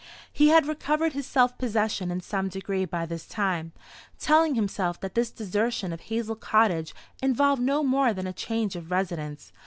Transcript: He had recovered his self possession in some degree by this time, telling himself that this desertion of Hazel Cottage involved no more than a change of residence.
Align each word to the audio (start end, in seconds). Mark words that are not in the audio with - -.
He 0.33 0.47
had 0.47 0.65
recovered 0.65 1.13
his 1.13 1.27
self 1.27 1.59
possession 1.59 2.09
in 2.09 2.21
some 2.21 2.49
degree 2.49 2.85
by 2.85 3.05
this 3.05 3.27
time, 3.27 3.71
telling 4.17 4.55
himself 4.55 4.99
that 5.01 5.13
this 5.13 5.29
desertion 5.29 5.93
of 5.93 6.01
Hazel 6.01 6.35
Cottage 6.35 6.95
involved 7.21 7.61
no 7.61 7.83
more 7.83 8.11
than 8.11 8.25
a 8.25 8.33
change 8.33 8.75
of 8.75 8.89
residence. 8.89 9.51